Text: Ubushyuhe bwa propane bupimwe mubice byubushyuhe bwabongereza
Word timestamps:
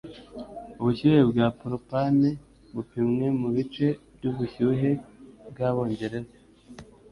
Ubushyuhe 0.79 1.21
bwa 1.29 1.45
propane 1.59 2.29
bupimwe 2.73 3.25
mubice 3.39 3.87
byubushyuhe 4.15 4.89
bwabongereza 5.49 6.33